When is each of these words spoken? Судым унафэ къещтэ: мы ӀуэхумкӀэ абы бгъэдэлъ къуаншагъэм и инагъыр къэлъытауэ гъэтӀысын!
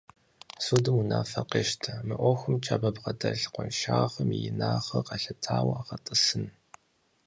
Судым 0.65 0.95
унафэ 1.01 1.41
къещтэ: 1.51 1.93
мы 2.07 2.15
ӀуэхумкӀэ 2.19 2.73
абы 2.77 2.89
бгъэдэлъ 2.95 3.45
къуаншагъэм 3.53 4.29
и 4.37 4.39
инагъыр 4.49 5.05
къэлъытауэ 5.07 5.77
гъэтӀысын! 5.87 6.45